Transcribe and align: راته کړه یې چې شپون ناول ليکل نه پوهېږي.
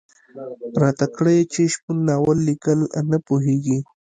راته 0.81 1.05
کړه 1.15 1.31
یې 1.37 1.43
چې 1.53 1.61
شپون 1.73 1.97
ناول 2.07 2.37
ليکل 2.47 2.79
نه 3.11 3.17
پوهېږي. 3.27 3.77